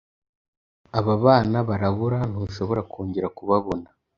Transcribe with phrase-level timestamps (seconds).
[0.99, 3.87] aba bana barabura, ntushobora kongera kubabona